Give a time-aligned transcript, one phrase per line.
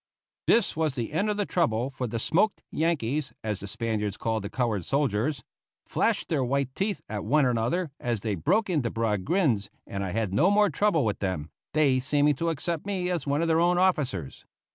[0.47, 4.43] This was the end of the trouble, for the "smoked Yankees" as the Spaniards called
[4.43, 5.43] the colored soldiers
[5.85, 10.11] flashed their white teeth at one another, as they broke into broad grins, and I
[10.13, 13.61] had no more trouble with them, they seeming to accept me as one of their
[13.61, 14.43] own officers.